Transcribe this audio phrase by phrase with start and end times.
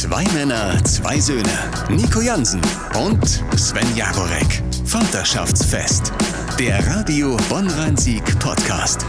[0.00, 1.42] Zwei Männer, zwei Söhne.
[1.90, 2.62] Nico Jansen
[2.98, 3.22] und
[3.58, 4.62] Sven Jagorek.
[4.86, 6.14] Vaterschaftsfest.
[6.58, 9.04] Der Radio Bonn-Rhein-Sieg Podcast.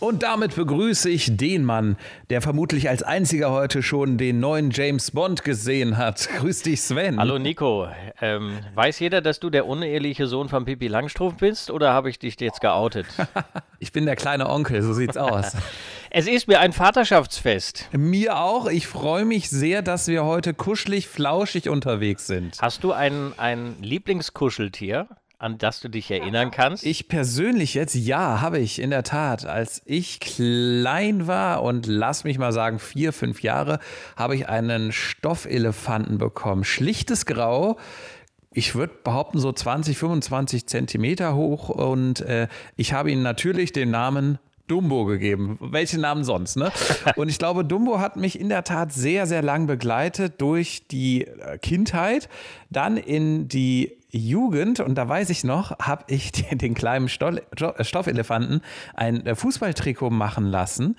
[0.00, 1.98] Und damit begrüße ich den Mann,
[2.30, 6.26] der vermutlich als einziger heute schon den neuen James Bond gesehen hat.
[6.38, 7.18] Grüß dich, Sven.
[7.18, 7.86] Hallo Nico.
[8.22, 12.18] Ähm, weiß jeder, dass du der uneheliche Sohn von Pippi Langstrumpf bist oder habe ich
[12.18, 13.06] dich jetzt geoutet?
[13.78, 15.52] ich bin der kleine Onkel, so sieht's aus.
[16.10, 17.88] es ist mir ein Vaterschaftsfest.
[17.92, 18.66] Mir auch.
[18.66, 22.56] Ich freue mich sehr, dass wir heute kuschelig, flauschig unterwegs sind.
[22.60, 25.08] Hast du ein, ein Lieblingskuscheltier?
[25.40, 26.84] an das du dich erinnern kannst?
[26.84, 29.46] Ich persönlich jetzt, ja, habe ich in der Tat.
[29.46, 33.78] Als ich klein war und lass mich mal sagen, vier, fünf Jahre,
[34.16, 36.64] habe ich einen Stoffelefanten bekommen.
[36.64, 37.76] Schlichtes Grau.
[38.52, 41.68] Ich würde behaupten, so 20, 25 Zentimeter hoch.
[41.68, 45.58] Und äh, ich habe ihn natürlich den Namen Dumbo gegeben.
[45.60, 46.70] Welchen Namen sonst, ne?
[47.16, 51.26] Und ich glaube, Dumbo hat mich in der Tat sehr, sehr lang begleitet durch die
[51.26, 52.28] äh, Kindheit,
[52.70, 58.62] dann in die Jugend, und da weiß ich noch, habe ich den, kleinen Stoffelefanten
[58.94, 60.96] ein äh, Fußballtrikot machen lassen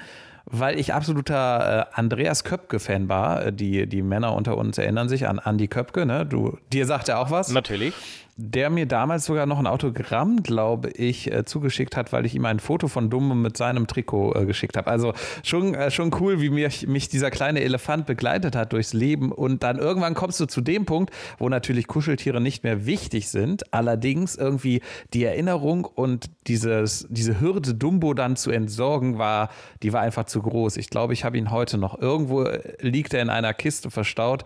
[0.51, 3.51] weil ich absoluter äh, Andreas Köpke-Fan war.
[3.51, 6.25] Die, die Männer unter uns erinnern sich an Andy Köpke, ne?
[6.25, 7.49] Du, dir sagt er auch was?
[7.49, 7.93] Natürlich
[8.41, 12.45] der mir damals sogar noch ein Autogramm, glaube ich, äh, zugeschickt hat, weil ich ihm
[12.45, 14.89] ein Foto von Dumme mit seinem Trikot äh, geschickt habe.
[14.89, 19.33] Also schon, äh, schon cool, wie mich, mich dieser kleine Elefant begleitet hat durchs Leben.
[19.33, 23.73] Und dann irgendwann kommst du zu dem Punkt, wo natürlich Kuscheltiere nicht mehr wichtig sind.
[23.73, 24.81] Allerdings irgendwie
[25.13, 29.49] die Erinnerung und dieses, diese Hürde, Dumbo dann zu entsorgen, war,
[29.83, 30.77] die war einfach zu groß.
[30.77, 31.99] Ich glaube, ich habe ihn heute noch.
[31.99, 34.45] Irgendwo äh, liegt er in einer Kiste verstaut.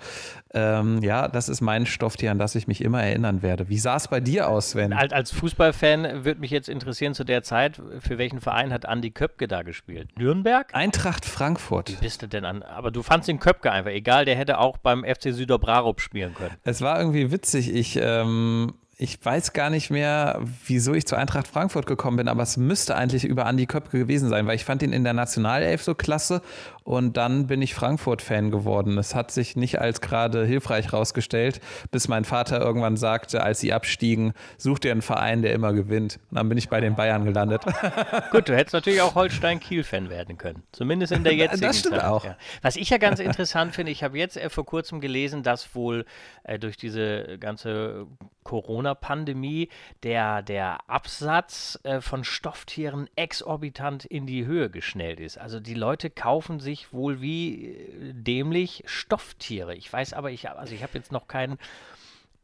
[0.55, 3.69] Ähm, ja, das ist mein Stofftier, an das ich mich immer erinnern werde.
[3.69, 4.93] Wie sah es bei dir aus, Sven?
[4.93, 9.47] Als, Fußballfan würde mich jetzt interessieren zu der Zeit, für welchen Verein hat Andi Köpke
[9.47, 10.09] da gespielt?
[10.17, 10.73] Nürnberg?
[10.73, 11.89] Eintracht Frankfurt.
[11.89, 12.63] Wie bist du denn an?
[12.63, 16.55] Aber du fandst den Köpke einfach egal, der hätte auch beim FC Süderbrarup spielen können.
[16.63, 17.73] Es war irgendwie witzig.
[17.73, 22.43] Ich ähm, ich weiß gar nicht mehr, wieso ich zu Eintracht Frankfurt gekommen bin, aber
[22.43, 25.83] es müsste eigentlich über Andi Köpke gewesen sein, weil ich fand ihn in der Nationalelf
[25.83, 26.41] so klasse
[26.83, 28.97] und dann bin ich Frankfurt-Fan geworden.
[28.97, 31.61] Es hat sich nicht als gerade hilfreich rausgestellt,
[31.91, 36.19] bis mein Vater irgendwann sagte, als sie abstiegen, such dir einen Verein, der immer gewinnt.
[36.29, 37.63] Und dann bin ich bei den Bayern gelandet.
[38.31, 40.63] Gut, du hättest natürlich auch Holstein-Kiel-Fan werden können.
[40.71, 42.05] Zumindest in der jetzigen Das stimmt Zeit.
[42.05, 42.25] auch.
[42.25, 42.37] Ja.
[42.61, 46.05] Was ich ja ganz interessant finde, ich habe jetzt vor kurzem gelesen, dass wohl
[46.43, 48.07] äh, durch diese ganze
[48.43, 49.69] Corona-Pandemie
[50.03, 55.37] der, der Absatz äh, von Stofftieren exorbitant in die Höhe geschnellt ist.
[55.37, 59.75] Also die Leute kaufen sich wohl wie äh, dämlich Stofftiere.
[59.75, 61.57] Ich weiß aber, ich, also ich habe jetzt noch keinen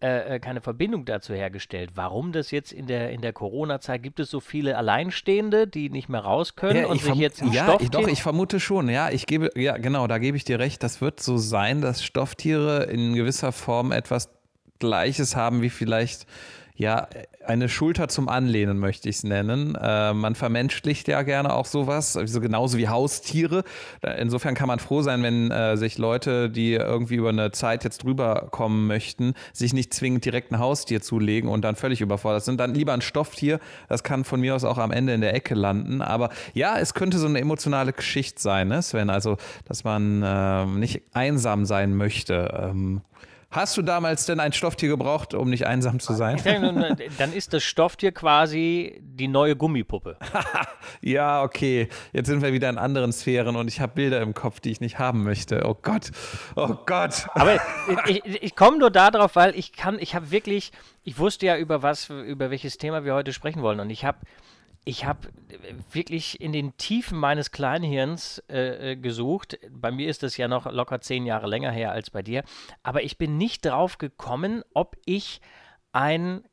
[0.02, 1.92] äh, äh, keine Verbindung dazu hergestellt.
[1.96, 6.08] Warum das jetzt in der, in der Corona-Zeit gibt es so viele Alleinstehende, die nicht
[6.08, 7.90] mehr raus können ja, und sich jetzt ein ja, Stofftier...
[7.90, 8.88] doch, ich vermute schon.
[8.88, 10.84] Ja, ich gebe, ja, genau, da gebe ich dir recht.
[10.84, 14.30] Das wird so sein, dass Stofftiere in gewisser Form etwas
[14.80, 16.26] Gleiches haben wie vielleicht
[16.80, 17.10] ja,
[17.46, 19.76] eine Schulter zum Anlehnen möchte ich es nennen.
[19.76, 23.66] Äh, man vermenschlicht ja gerne auch sowas, also genauso wie Haustiere.
[24.18, 28.04] Insofern kann man froh sein, wenn äh, sich Leute, die irgendwie über eine Zeit jetzt
[28.04, 32.62] drüber kommen möchten, sich nicht zwingend direkt ein Haustier zulegen und dann völlig überfordert sind.
[32.62, 33.60] Dann lieber ein Stofftier.
[33.90, 36.02] Das kann von mir aus auch am Ende in der Ecke landen.
[36.02, 39.10] Aber ja, es könnte so eine emotionale Geschichte sein, ne, Sven?
[39.10, 39.36] Also,
[39.66, 42.70] dass man äh, nicht einsam sein möchte.
[42.72, 43.02] Ähm,
[43.52, 46.40] Hast du damals denn ein Stofftier gebraucht, um nicht einsam zu sein?
[47.18, 50.18] Dann ist das Stofftier quasi die neue Gummipuppe.
[51.02, 51.90] ja, okay.
[52.14, 54.82] Jetzt sind wir wieder in anderen Sphären und ich habe Bilder im Kopf, die ich
[54.82, 55.64] nicht haben möchte.
[55.66, 56.12] Oh Gott.
[56.56, 57.28] Oh Gott.
[57.34, 57.56] Aber
[58.06, 60.72] ich, ich, ich komme nur darauf, weil ich kann, ich habe wirklich,
[61.04, 64.20] ich wusste ja über was, über welches Thema wir heute sprechen wollen und ich habe
[64.86, 65.28] ich habe
[65.92, 69.60] wirklich in den Tiefen meines Kleinhirns äh, äh, gesucht.
[69.72, 72.44] Bei mir ist das ja noch locker zehn Jahre länger her als bei dir.
[72.82, 75.42] Aber ich bin nicht drauf gekommen, ob ich
[75.92, 76.44] ein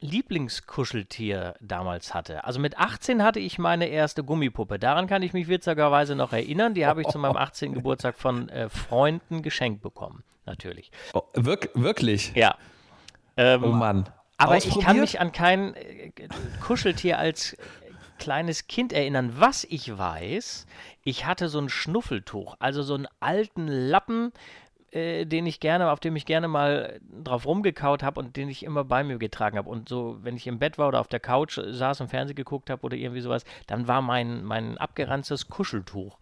[0.00, 2.44] Lieblingskuscheltier damals hatte.
[2.44, 4.78] Also mit 18 hatte ich meine erste Gummipuppe.
[4.78, 6.74] Daran kann ich mich witzigerweise noch erinnern.
[6.74, 7.72] Die habe ich zu meinem 18.
[7.72, 10.90] Geburtstag von äh, Freunden geschenkt bekommen, natürlich.
[11.14, 12.32] Oh, wirk wirklich?
[12.34, 12.56] Ja.
[13.38, 14.08] Ähm, oh Mann.
[14.38, 16.10] Aber ich kann mich an kein äh,
[16.60, 17.56] Kuscheltier als
[18.18, 19.34] kleines Kind erinnern.
[19.36, 20.66] Was ich weiß,
[21.02, 24.32] ich hatte so ein Schnuffeltuch, also so einen alten Lappen,
[24.90, 28.62] äh, den ich gerne, auf dem ich gerne mal drauf rumgekaut habe und den ich
[28.62, 29.68] immer bei mir getragen habe.
[29.68, 32.70] Und so, wenn ich im Bett war oder auf der Couch saß und Fernsehen geguckt
[32.70, 36.18] habe oder irgendwie sowas, dann war mein, mein abgeranztes Kuscheltuch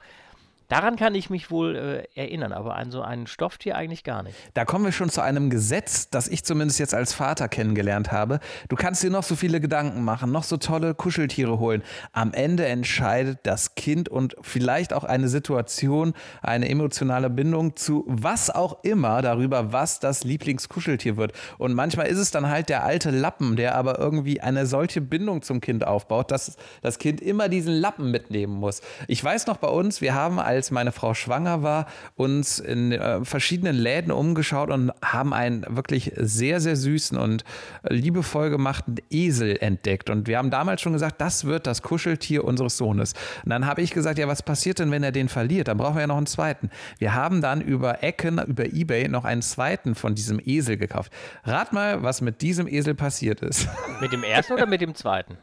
[0.68, 1.76] Daran kann ich mich wohl
[2.16, 4.36] äh, erinnern, aber an so ein Stofftier eigentlich gar nicht.
[4.54, 8.40] Da kommen wir schon zu einem Gesetz, das ich zumindest jetzt als Vater kennengelernt habe.
[8.68, 11.82] Du kannst dir noch so viele Gedanken machen, noch so tolle Kuscheltiere holen.
[12.12, 18.48] Am Ende entscheidet das Kind und vielleicht auch eine Situation, eine emotionale Bindung zu was
[18.50, 21.32] auch immer darüber, was das Lieblingskuscheltier wird.
[21.58, 25.42] Und manchmal ist es dann halt der alte Lappen, der aber irgendwie eine solche Bindung
[25.42, 28.80] zum Kind aufbaut, dass das Kind immer diesen Lappen mitnehmen muss.
[29.08, 31.86] Ich weiß noch bei uns, wir haben als als meine Frau schwanger war,
[32.16, 37.44] uns in äh, verschiedenen Läden umgeschaut und haben einen wirklich sehr, sehr süßen und
[37.88, 40.10] liebevoll gemachten Esel entdeckt.
[40.10, 43.14] Und wir haben damals schon gesagt, das wird das Kuscheltier unseres Sohnes.
[43.44, 45.68] Und dann habe ich gesagt, ja, was passiert denn, wenn er den verliert?
[45.68, 46.70] Dann brauchen wir ja noch einen zweiten.
[46.98, 51.12] Wir haben dann über Ecken, über Ebay noch einen zweiten von diesem Esel gekauft.
[51.44, 53.68] Rat mal, was mit diesem Esel passiert ist.
[54.00, 55.38] Mit dem ersten oder mit dem zweiten?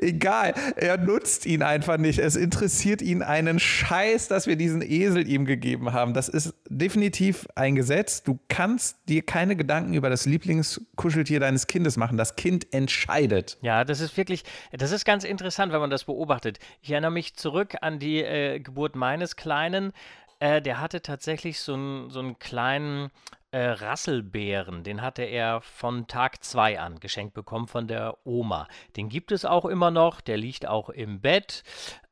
[0.00, 2.18] Egal, er nutzt ihn einfach nicht.
[2.18, 6.12] Es interessiert ihn einen Scheiß, dass wir wir diesen Esel ihm gegeben haben.
[6.12, 8.22] Das ist definitiv ein Gesetz.
[8.22, 12.18] Du kannst dir keine Gedanken über das Lieblingskuscheltier deines Kindes machen.
[12.18, 13.56] Das Kind entscheidet.
[13.62, 16.58] Ja, das ist wirklich, das ist ganz interessant, wenn man das beobachtet.
[16.82, 19.92] Ich erinnere mich zurück an die äh, Geburt meines Kleinen.
[20.40, 23.10] Äh, der hatte tatsächlich so, ein, so einen kleinen
[23.52, 28.68] äh, Rasselbären, den hatte er von Tag 2 an geschenkt bekommen von der Oma.
[28.96, 31.64] Den gibt es auch immer noch, der liegt auch im Bett.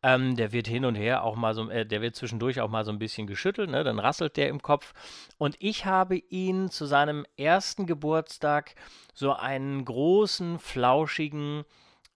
[0.02, 2.84] Ähm, der wird hin und her auch mal so, äh, der wird zwischendurch auch mal
[2.84, 3.84] so ein bisschen geschüttelt, ne?
[3.84, 4.92] dann rasselt der im Kopf.
[5.38, 8.74] Und ich habe ihn zu seinem ersten Geburtstag
[9.14, 11.64] so einen großen, flauschigen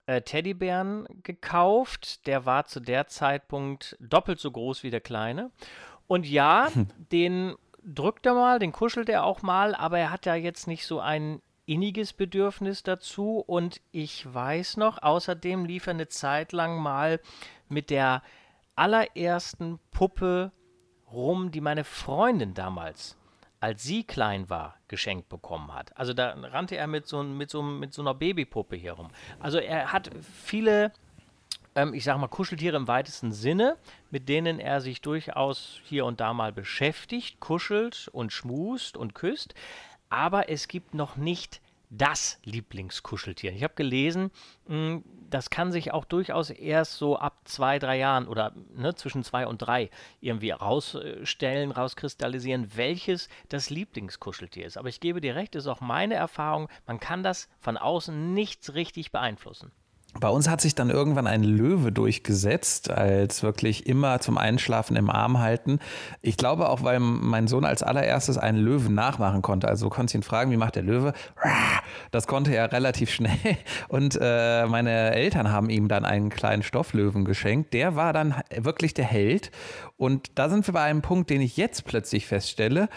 [0.05, 2.27] äh, Teddybären gekauft.
[2.27, 5.51] Der war zu der Zeitpunkt doppelt so groß wie der kleine.
[6.07, 6.69] Und ja,
[7.11, 7.55] den
[7.85, 10.99] drückt er mal, den kuschelt er auch mal, aber er hat ja jetzt nicht so
[10.99, 13.43] ein inniges Bedürfnis dazu.
[13.45, 17.19] Und ich weiß noch, außerdem lief er eine Zeit lang mal
[17.69, 18.21] mit der
[18.75, 20.51] allerersten Puppe
[21.11, 23.17] rum, die meine Freundin damals,
[23.59, 25.95] als sie klein war, geschenkt bekommen hat.
[25.97, 29.09] Also da rannte er mit so, mit so, mit so einer Babypuppe hier rum.
[29.39, 30.91] Also er hat viele
[31.75, 33.77] ähm, ich sage mal, Kuscheltiere im weitesten Sinne,
[34.11, 39.53] mit denen er sich durchaus hier und da mal beschäftigt, kuschelt und schmust und küsst.
[40.09, 43.53] Aber es gibt noch nicht das Lieblingskuscheltier.
[43.53, 44.31] Ich habe gelesen,
[44.65, 49.23] hm, das kann sich auch durchaus erst so ab zwei, drei Jahren oder ne, zwischen
[49.23, 49.89] zwei und drei
[50.19, 54.77] irgendwie rausstellen, rauskristallisieren, welches das Lieblingskuscheltier ist.
[54.77, 58.73] Aber ich gebe dir recht, ist auch meine Erfahrung, man kann das von außen nichts
[58.73, 59.71] richtig beeinflussen.
[60.19, 65.09] Bei uns hat sich dann irgendwann ein Löwe durchgesetzt, als wirklich immer zum Einschlafen im
[65.09, 65.79] Arm halten.
[66.21, 69.67] Ich glaube auch, weil mein Sohn als allererstes einen Löwen nachmachen konnte.
[69.67, 71.13] Also konnte ihn fragen, wie macht der Löwe?
[72.11, 73.57] Das konnte er relativ schnell.
[73.87, 77.73] Und äh, meine Eltern haben ihm dann einen kleinen Stofflöwen geschenkt.
[77.73, 79.51] Der war dann wirklich der Held.
[79.97, 82.87] Und da sind wir bei einem Punkt, den ich jetzt plötzlich feststelle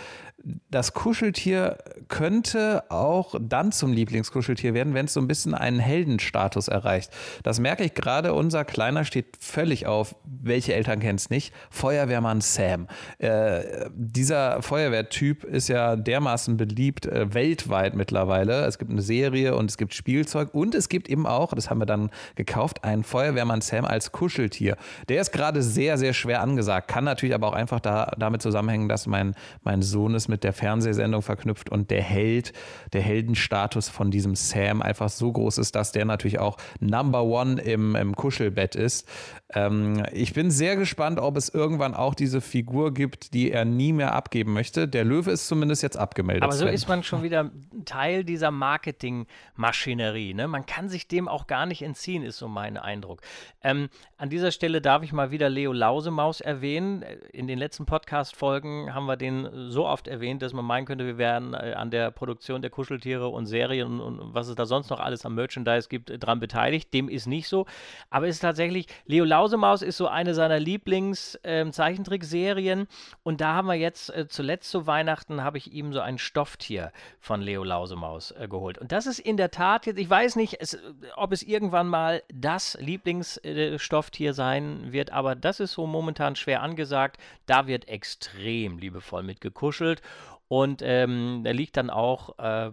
[0.71, 1.79] das Kuscheltier
[2.09, 7.11] könnte auch dann zum Lieblingskuscheltier werden, wenn es so ein bisschen einen Heldenstatus erreicht.
[7.43, 8.33] Das merke ich gerade.
[8.33, 10.15] Unser Kleiner steht völlig auf.
[10.25, 11.53] Welche Eltern kennen es nicht?
[11.71, 12.87] Feuerwehrmann Sam.
[13.19, 18.67] Äh, dieser Feuerwehrtyp ist ja dermaßen beliebt äh, weltweit mittlerweile.
[18.67, 21.79] Es gibt eine Serie und es gibt Spielzeug und es gibt eben auch, das haben
[21.79, 24.77] wir dann gekauft, einen Feuerwehrmann Sam als Kuscheltier.
[25.09, 26.87] Der ist gerade sehr, sehr schwer angesagt.
[26.87, 29.35] Kann natürlich aber auch einfach da, damit zusammenhängen, dass mein,
[29.65, 32.53] mein Sohn es mit mit der Fernsehsendung verknüpft und der Held,
[32.93, 37.59] der Heldenstatus von diesem Sam einfach so groß ist, dass der natürlich auch Number One
[37.63, 39.09] im, im Kuschelbett ist.
[39.55, 43.95] Ähm, ich bin sehr gespannt, ob es irgendwann auch diese Figur gibt, die er nie
[43.95, 44.87] mehr abgeben möchte.
[44.87, 46.43] Der Löwe ist zumindest jetzt abgemeldet.
[46.43, 46.75] Aber so Sven.
[46.75, 47.51] ist man schon wieder
[47.87, 50.35] Teil dieser Marketingmaschinerie.
[50.35, 50.49] Ne?
[50.49, 53.23] Man kann sich dem auch gar nicht entziehen, ist so mein Eindruck.
[53.65, 53.89] Ähm,
[54.19, 57.03] an dieser Stelle darf ich mal wieder Leo Lausemaus erwähnen.
[57.33, 61.07] In den letzten Podcast-Folgen haben wir den so oft erwähnt erwähnt, dass man meinen könnte,
[61.07, 64.91] wir wären äh, an der Produktion der Kuscheltiere und Serien und, was es da sonst
[64.91, 66.93] noch alles am Merchandise gibt, äh, dran beteiligt.
[66.93, 67.65] Dem ist nicht so.
[68.11, 72.81] Aber es ist tatsächlich, Leo Lausemaus ist so eine seiner Lieblings-Zeichentrickserien.
[72.81, 72.89] Ähm,
[73.23, 76.93] und da haben wir jetzt äh, zuletzt zu Weihnachten, habe ich ihm so ein Stofftier
[77.21, 78.79] von Leo Lausemaus äh, geholt.
[78.79, 80.79] Und das ist in der Tat jetzt, ich weiß nicht, es,
[81.17, 87.21] ob es irgendwann mal das Lieblingsstofftier sein wird, aber das ist so momentan schwer angesagt.
[87.47, 90.03] Da wird extrem liebevoll mit gekuschelt.
[90.49, 92.71] Und ähm, er liegt dann auch äh,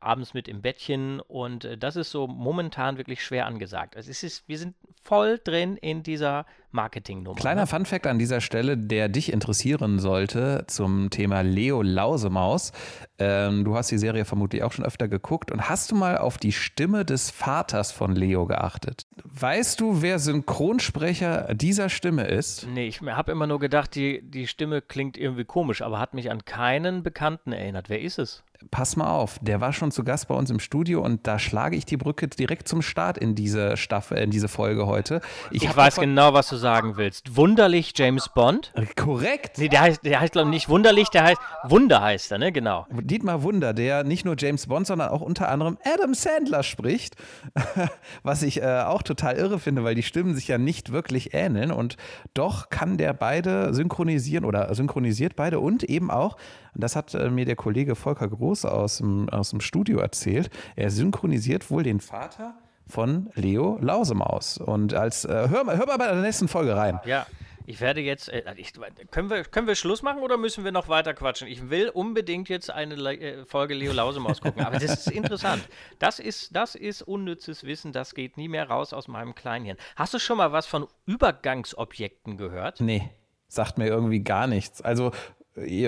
[0.00, 3.96] abends mit im Bettchen und äh, das ist so momentan wirklich schwer angesagt.
[3.96, 7.36] Also es ist, wir sind voll drin in dieser Marketingnummer.
[7.36, 7.66] Kleiner ne?
[7.66, 12.72] Funfact an dieser Stelle, der dich interessieren sollte zum Thema Leo Lausemaus.
[13.18, 16.38] Ähm, du hast die Serie vermutlich auch schon öfter geguckt und hast du mal auf
[16.38, 19.06] die Stimme des Vaters von Leo geachtet?
[19.24, 22.66] Weißt du, wer Synchronsprecher dieser Stimme ist?
[22.68, 26.30] Nee, ich habe immer nur gedacht, die, die Stimme klingt irgendwie komisch, aber hat mich
[26.30, 27.88] an keinen Bekannten erinnert.
[27.88, 28.42] Wer ist es?
[28.70, 31.76] Pass mal auf, der war schon zu Gast bei uns im Studio und da schlage
[31.76, 35.20] ich die Brücke direkt zum Start in diese Staffel, in diese Folge heute.
[35.50, 37.36] Ich, ich weiß genau, was du sagen willst.
[37.36, 38.72] Wunderlich James Bond.
[38.96, 39.58] Korrekt.
[39.58, 42.52] Nee, der heißt, der heißt glaube ich nicht Wunderlich, der heißt Wunder heißt er, ne?
[42.52, 42.86] Genau.
[42.90, 47.16] Dietmar Wunder, der nicht nur James Bond, sondern auch unter anderem Adam Sandler spricht,
[48.22, 51.70] was ich äh, auch total irre finde, weil die Stimmen sich ja nicht wirklich ähneln
[51.70, 51.96] und
[52.34, 56.36] doch kann der beide synchronisieren oder synchronisiert beide und eben auch
[56.78, 60.50] das hat äh, mir der Kollege Volker Groß aus dem, aus dem Studio erzählt.
[60.76, 62.54] Er synchronisiert wohl den Vater
[62.86, 64.58] von Leo Lausemaus.
[64.58, 67.00] Und als, äh, hör, hör mal bei der nächsten Folge rein.
[67.04, 67.26] Ja.
[67.68, 68.28] Ich werde jetzt.
[68.28, 68.72] Äh, ich,
[69.10, 71.48] können, wir, können wir Schluss machen oder müssen wir noch weiter quatschen?
[71.48, 74.64] Ich will unbedingt jetzt eine äh, Folge Leo Lausemaus gucken.
[74.64, 75.68] Aber das ist interessant.
[75.98, 77.92] Das ist, das ist unnützes Wissen.
[77.92, 79.76] Das geht nie mehr raus aus meinem Kleinhirn.
[79.96, 82.80] Hast du schon mal was von Übergangsobjekten gehört?
[82.80, 83.10] Nee
[83.48, 84.82] sagt mir irgendwie gar nichts.
[84.82, 85.12] Also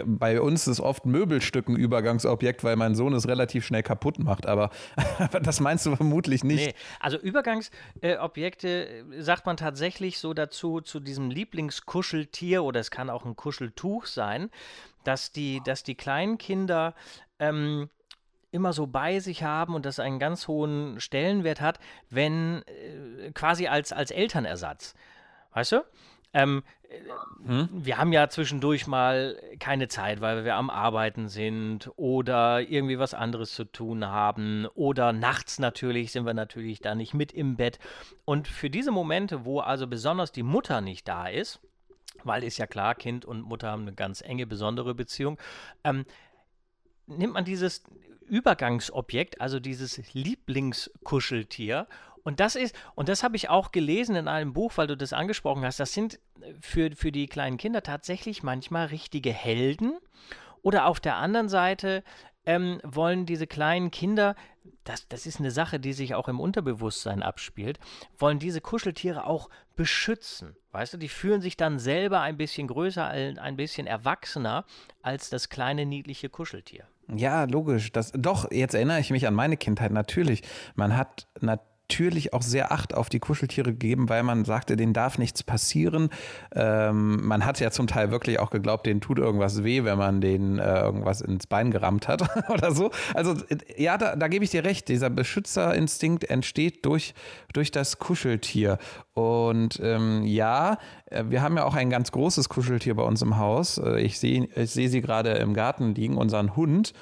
[0.06, 4.46] bei uns ist oft Möbelstück ein Übergangsobjekt, weil mein Sohn es relativ schnell kaputt macht.
[4.48, 4.70] Aber
[5.42, 6.66] das meinst du vermutlich nicht.
[6.66, 13.10] Nee, also Übergangsobjekte äh, sagt man tatsächlich so dazu, zu diesem Lieblingskuscheltier oder es kann
[13.10, 14.50] auch ein Kuscheltuch sein,
[15.04, 16.94] dass die, dass die kleinen Kinder
[17.38, 17.90] ähm,
[18.50, 23.66] immer so bei sich haben und das einen ganz hohen Stellenwert hat, wenn äh, quasi
[23.66, 24.94] als, als Elternersatz.
[25.52, 25.84] Weißt du?
[26.32, 26.62] Ähm,
[27.44, 27.68] hm?
[27.72, 33.14] Wir haben ja zwischendurch mal keine Zeit, weil wir am Arbeiten sind oder irgendwie was
[33.14, 37.78] anderes zu tun haben oder nachts natürlich sind wir natürlich da nicht mit im Bett.
[38.24, 41.60] Und für diese Momente, wo also besonders die Mutter nicht da ist,
[42.24, 45.38] weil ist ja klar, Kind und Mutter haben eine ganz enge, besondere Beziehung,
[45.84, 46.04] ähm,
[47.06, 47.84] nimmt man dieses
[48.28, 51.86] Übergangsobjekt, also dieses Lieblingskuscheltier
[52.28, 55.14] und das ist, und das habe ich auch gelesen in einem Buch, weil du das
[55.14, 59.98] angesprochen hast, das sind äh, für, für die kleinen Kinder tatsächlich manchmal richtige Helden.
[60.60, 62.04] Oder auf der anderen Seite
[62.44, 64.34] ähm, wollen diese kleinen Kinder,
[64.84, 67.78] das, das ist eine Sache, die sich auch im Unterbewusstsein abspielt,
[68.18, 70.54] wollen diese Kuscheltiere auch beschützen.
[70.72, 74.66] Weißt du, die fühlen sich dann selber ein bisschen größer, ein bisschen erwachsener
[75.00, 76.84] als das kleine niedliche Kuscheltier.
[77.14, 77.90] Ja, logisch.
[77.90, 80.42] Das, doch, jetzt erinnere ich mich an meine Kindheit natürlich.
[80.74, 84.92] Man hat natürlich natürlich auch sehr Acht auf die Kuscheltiere gegeben, weil man sagte, denen
[84.92, 86.10] darf nichts passieren.
[86.54, 90.20] Ähm, man hat ja zum Teil wirklich auch geglaubt, denen tut irgendwas weh, wenn man
[90.20, 92.90] denen äh, irgendwas ins Bein gerammt hat oder so.
[93.14, 93.36] Also
[93.78, 94.88] ja, da, da gebe ich dir recht.
[94.88, 97.14] Dieser Beschützerinstinkt entsteht durch,
[97.54, 98.76] durch das Kuscheltier.
[99.14, 100.76] Und ähm, ja,
[101.06, 103.78] äh, wir haben ja auch ein ganz großes Kuscheltier bei uns im Haus.
[103.78, 106.92] Äh, ich sehe ich seh sie gerade im Garten liegen, unseren Hund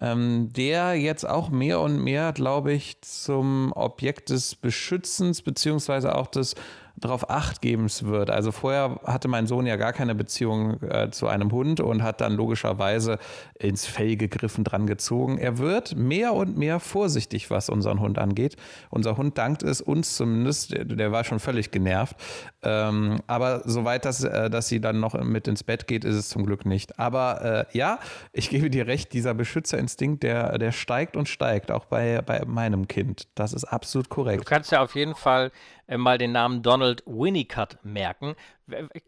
[0.00, 6.26] ähm, der jetzt auch mehr und mehr, glaube ich, zum Objekt des Beschützens beziehungsweise auch
[6.26, 6.54] des
[6.96, 8.30] darauf acht gebens wird.
[8.30, 12.20] Also vorher hatte mein Sohn ja gar keine Beziehung äh, zu einem Hund und hat
[12.20, 13.18] dann logischerweise
[13.58, 15.38] ins Fell gegriffen, dran gezogen.
[15.38, 18.56] Er wird mehr und mehr vorsichtig, was unseren Hund angeht.
[18.90, 22.16] Unser Hund dankt es uns zumindest, der, der war schon völlig genervt.
[22.62, 26.28] Ähm, aber soweit, dass, äh, dass sie dann noch mit ins Bett geht, ist es
[26.30, 26.98] zum Glück nicht.
[26.98, 27.98] Aber äh, ja,
[28.32, 32.88] ich gebe dir recht, dieser Beschützerinstinkt, der, der steigt und steigt, auch bei, bei meinem
[32.88, 33.28] Kind.
[33.34, 34.40] Das ist absolut korrekt.
[34.40, 35.50] Du kannst ja auf jeden Fall
[35.86, 38.34] äh, mal den Namen Donald Winnicott merken.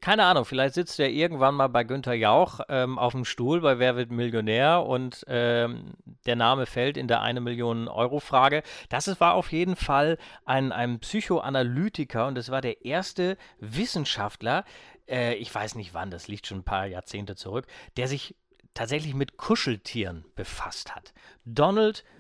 [0.01, 3.79] Keine Ahnung, vielleicht sitzt er irgendwann mal bei Günther Jauch ähm, auf dem Stuhl bei
[3.79, 5.95] Wer wird Millionär und ähm,
[6.27, 8.63] der Name fällt in der eine Million Euro Frage.
[8.89, 14.65] Das war auf jeden Fall ein, ein Psychoanalytiker und es war der erste Wissenschaftler,
[15.09, 17.67] äh, ich weiß nicht wann, das liegt schon ein paar Jahrzehnte zurück,
[17.97, 18.37] der sich
[18.75, 21.13] tatsächlich mit Kuscheltieren befasst hat.
[21.45, 22.15] Donald Winnicott.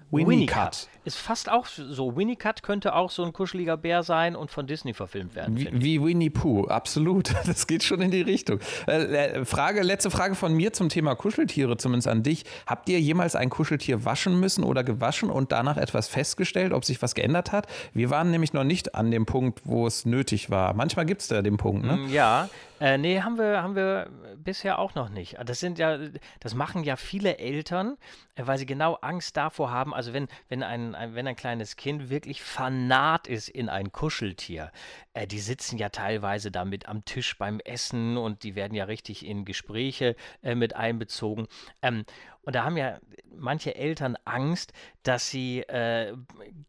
[1.04, 2.16] Ist fast auch so.
[2.16, 5.56] Winnicott könnte auch so ein kuscheliger Bär sein und von Disney verfilmt werden.
[5.56, 7.34] Wie, wie Winnie Pooh, absolut.
[7.46, 8.60] Das geht schon in die Richtung.
[8.86, 12.44] Äh, äh, Frage, letzte Frage von mir zum Thema Kuscheltiere, zumindest an dich.
[12.66, 17.00] Habt ihr jemals ein Kuscheltier waschen müssen oder gewaschen und danach etwas festgestellt, ob sich
[17.00, 17.66] was geändert hat?
[17.94, 20.74] Wir waren nämlich noch nicht an dem Punkt, wo es nötig war.
[20.74, 21.96] Manchmal gibt es da den Punkt, ne?
[21.96, 22.48] Mm, ja,
[22.80, 25.36] äh, nee, haben wir, haben wir bisher auch noch nicht.
[25.44, 25.98] Das sind ja,
[26.40, 27.96] das machen ja viele Eltern,
[28.36, 31.74] äh, weil sie genau Angst davor haben, also wenn, wenn, ein, ein, wenn ein kleines
[31.74, 34.70] Kind wirklich fanat ist in ein Kuscheltier,
[35.12, 39.26] äh, die sitzen ja teilweise damit am Tisch beim Essen und die werden ja richtig
[39.26, 40.14] in Gespräche
[40.44, 41.48] äh, mit einbezogen.
[41.82, 42.04] Ähm,
[42.42, 43.00] und da haben ja
[43.36, 46.14] manche Eltern Angst, dass sie äh,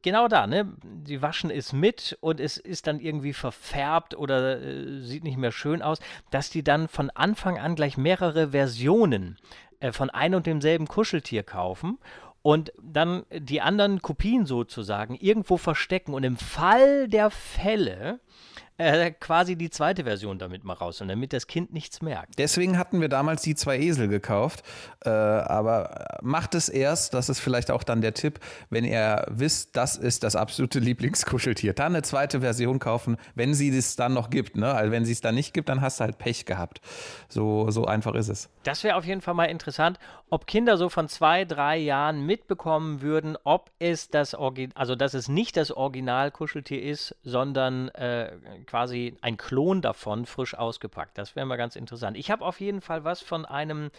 [0.02, 5.02] genau da, ne, die waschen es mit und es ist dann irgendwie verfärbt oder äh,
[5.02, 6.00] sieht nicht mehr schön aus,
[6.32, 9.38] dass die dann von Anfang an gleich mehrere Versionen
[9.82, 12.00] äh, von einem und demselben Kuscheltier kaufen
[12.42, 16.14] und dann die anderen Kopien sozusagen irgendwo verstecken.
[16.14, 18.20] Und im Fall der Fälle
[18.80, 22.40] äh, quasi die zweite Version damit mal raus und damit das Kind nichts merkt.
[22.40, 24.64] Deswegen hatten wir damals die zwei Esel gekauft.
[25.06, 29.76] Äh, aber macht es erst, das ist vielleicht auch dann der Tipp, wenn ihr wisst,
[29.76, 31.74] das ist das absolute Lieblingskuscheltier.
[31.74, 34.56] Dann eine zweite Version kaufen, wenn sie es dann noch gibt.
[34.56, 34.74] Ne?
[34.74, 36.80] Also wenn sie es dann nicht gibt, dann hast du halt Pech gehabt.
[37.28, 38.50] So, so einfach ist es.
[38.64, 43.02] Das wäre auf jeden Fall mal interessant, ob Kinder so von zwei, drei Jahren mitbekommen
[43.02, 48.32] würden, ob es das Original, also dass es nicht das Original-Kuscheltier ist, sondern äh,
[48.70, 51.18] quasi ein Klon davon frisch ausgepackt.
[51.18, 52.16] Das wäre mal ganz interessant.
[52.18, 53.90] Ich habe auf jeden Fall was von einem,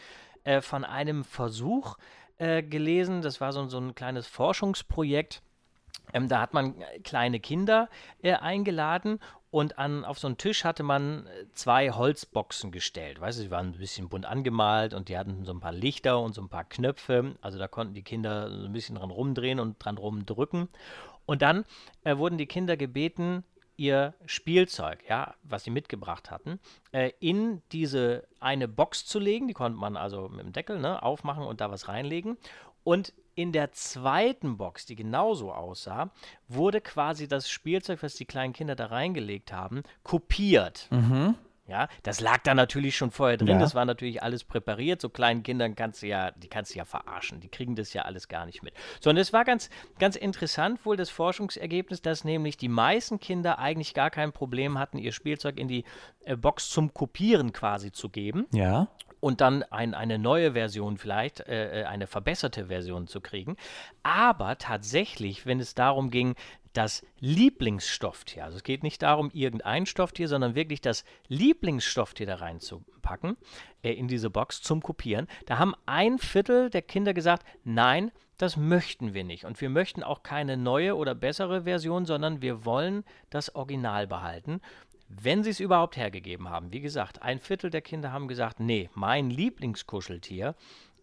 [0.44, 1.96] äh, von einem Versuch
[2.38, 3.20] äh, gelesen.
[3.20, 5.42] Das war so, so ein kleines Forschungsprojekt.
[6.12, 7.88] Ähm, da hat man kleine Kinder
[8.22, 9.18] äh, eingeladen
[9.50, 13.20] und an, auf so einen Tisch hatte man äh, zwei Holzboxen gestellt.
[13.20, 16.20] Weißt du, sie waren ein bisschen bunt angemalt und die hatten so ein paar Lichter
[16.20, 17.34] und so ein paar Knöpfe.
[17.40, 20.68] Also da konnten die Kinder so ein bisschen dran rumdrehen und dran rumdrücken.
[21.26, 21.64] Und dann
[22.04, 23.44] äh, wurden die Kinder gebeten,
[23.80, 26.60] ihr Spielzeug, ja, was sie mitgebracht hatten,
[26.92, 29.48] äh, in diese eine Box zu legen.
[29.48, 32.36] Die konnte man also mit dem Deckel ne, aufmachen und da was reinlegen.
[32.84, 36.10] Und in der zweiten Box, die genauso aussah,
[36.46, 40.86] wurde quasi das Spielzeug, was die kleinen Kinder da reingelegt haben, kopiert.
[40.90, 41.36] Mhm.
[41.70, 43.48] Ja, das lag da natürlich schon vorher drin.
[43.48, 43.58] Ja.
[43.58, 45.00] Das war natürlich alles präpariert.
[45.00, 47.38] So kleinen Kindern kannst du ja, die kannst du ja verarschen.
[47.38, 48.74] Die kriegen das ja alles gar nicht mit.
[49.00, 53.94] Sondern es war ganz, ganz interessant wohl das Forschungsergebnis, dass nämlich die meisten Kinder eigentlich
[53.94, 55.84] gar kein Problem hatten, ihr Spielzeug in die
[56.24, 58.46] äh, Box zum Kopieren quasi zu geben.
[58.52, 58.88] Ja
[59.20, 63.56] und dann ein, eine neue Version vielleicht, äh, äh eine verbesserte Version zu kriegen.
[64.02, 66.34] Aber tatsächlich, wenn es darum ging,
[66.72, 68.44] das Lieblingsstofftier.
[68.44, 73.36] Also es geht nicht darum, irgendein Stofftier, sondern wirklich das Lieblingsstofftier da reinzupacken
[73.82, 75.26] äh, in diese Box zum Kopieren.
[75.46, 79.44] Da haben ein Viertel der Kinder gesagt, nein, das möchten wir nicht.
[79.44, 84.60] Und wir möchten auch keine neue oder bessere Version, sondern wir wollen das Original behalten.
[85.08, 86.72] Wenn sie es überhaupt hergegeben haben.
[86.72, 90.54] Wie gesagt, ein Viertel der Kinder haben gesagt, nee, mein Lieblingskuscheltier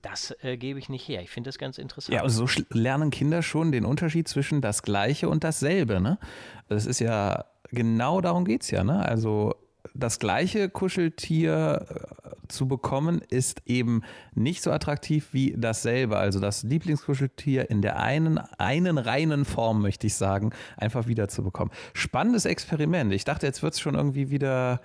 [0.09, 1.21] das äh, gebe ich nicht her.
[1.21, 2.15] Ich finde das ganz interessant.
[2.15, 5.99] Ja, also so lernen Kinder schon den Unterschied zwischen das Gleiche und dasselbe.
[5.99, 6.17] Ne?
[6.67, 8.83] Das ist ja, genau darum geht es ja.
[8.83, 9.03] Ne?
[9.03, 9.55] Also
[9.93, 14.03] das gleiche Kuscheltier äh, zu bekommen, ist eben
[14.36, 16.17] nicht so attraktiv wie dasselbe.
[16.17, 21.44] Also das Lieblingskuscheltier in der einen, einen reinen Form, möchte ich sagen, einfach wieder zu
[21.44, 21.72] bekommen.
[21.94, 23.13] Spannendes Experiment.
[23.13, 24.81] Ich dachte, jetzt wird es schon irgendwie wieder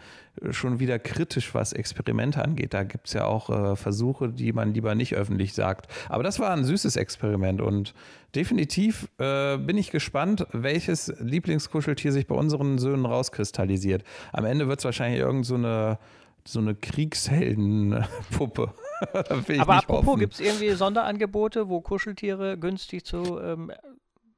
[0.50, 2.72] schon wieder kritisch, was Experimente angeht.
[2.72, 5.88] Da gibt es ja auch äh, Versuche, die man lieber nicht öffentlich sagt.
[6.08, 7.92] Aber das war ein süßes Experiment und
[8.34, 14.04] definitiv äh, bin ich gespannt, welches Lieblingskuscheltier sich bei unseren Söhnen rauskristallisiert.
[14.32, 15.98] Am Ende wird es wahrscheinlich irgend so eine,
[16.46, 18.72] so eine Kriegsheldenpuppe.
[19.58, 23.72] Aber apropos, gibt es irgendwie Sonderangebote, wo Kuscheltiere günstig zu ähm,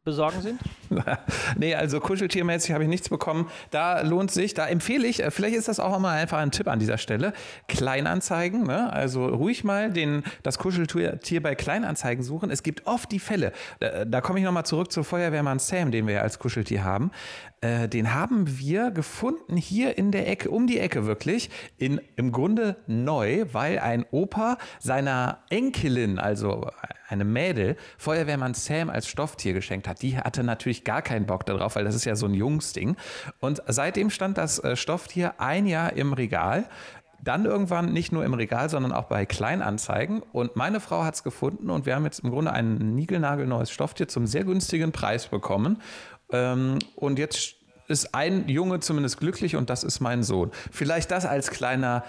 [0.04, 0.60] besorgen sind?
[1.56, 3.50] nee, also kuscheltiermäßig habe ich nichts bekommen.
[3.70, 6.68] Da lohnt sich, da empfehle ich, äh, vielleicht ist das auch mal einfach ein Tipp
[6.68, 7.32] an dieser Stelle,
[7.68, 8.92] Kleinanzeigen, ne?
[8.92, 12.50] also ruhig mal den, das Kuscheltier bei Kleinanzeigen suchen.
[12.50, 16.06] Es gibt oft die Fälle, da, da komme ich nochmal zurück zu Feuerwehrmann Sam, den
[16.06, 17.10] wir ja als Kuscheltier haben.
[17.64, 21.48] Äh, den haben wir gefunden hier in der Ecke, um die Ecke wirklich,
[21.78, 26.68] in, im Grunde neu, weil ein Opa seiner Enkelin, also
[27.08, 30.02] eine Mädel, Feuerwehrmann Sam als Stofftier geschenkt hat.
[30.02, 32.96] Die hatte natürlich gar keinen Bock darauf, weil das ist ja so ein Jungsding.
[33.40, 36.68] Und seitdem stand das äh, Stofftier ein Jahr im Regal.
[37.22, 40.20] Dann irgendwann nicht nur im Regal, sondern auch bei Kleinanzeigen.
[40.32, 44.08] Und meine Frau hat es gefunden und wir haben jetzt im Grunde ein niegelnagelneues Stofftier
[44.08, 45.80] zum sehr günstigen Preis bekommen.
[46.32, 47.56] Ähm, und jetzt
[47.88, 50.50] ist ein Junge zumindest glücklich und das ist mein Sohn.
[50.70, 52.04] Vielleicht das als kleiner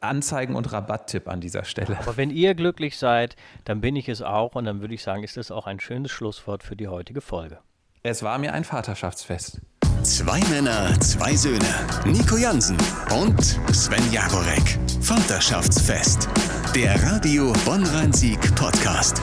[0.00, 1.98] Anzeigen- und Rabatttipp an dieser Stelle.
[1.98, 5.24] Aber wenn ihr glücklich seid, dann bin ich es auch und dann würde ich sagen,
[5.24, 7.58] ist das auch ein schönes Schlusswort für die heutige Folge.
[8.02, 9.60] Es war mir ein Vaterschaftsfest.
[10.02, 11.64] Zwei Männer, zwei Söhne.
[12.04, 12.76] Nico Jansen
[13.14, 13.40] und
[13.72, 14.78] Sven Jagorek.
[15.00, 16.28] Vaterschaftsfest.
[16.74, 19.22] Der Radio Bonn-Rhein-Sieg Podcast.